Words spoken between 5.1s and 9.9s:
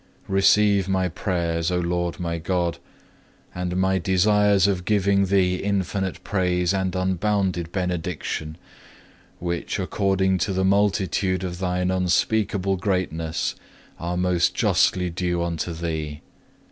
Thee infinite praise and unbounded benediction, which,